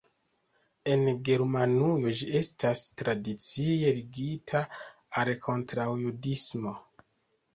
[0.93, 4.61] En Germanujo ĝi estas tradicie ligita
[5.23, 6.75] al kontraŭjudismo.